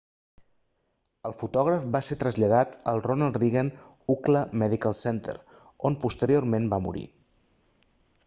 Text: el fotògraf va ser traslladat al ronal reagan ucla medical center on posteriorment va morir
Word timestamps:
el 1.29 1.33
fotògraf 1.41 1.83
va 1.95 1.99
ser 2.07 2.15
traslladat 2.21 2.71
al 2.93 3.01
ronal 3.07 3.35
reagan 3.35 3.69
ucla 4.15 4.41
medical 4.63 4.97
center 5.03 5.35
on 5.91 5.99
posteriorment 6.07 6.69
va 6.73 6.81
morir 6.87 7.05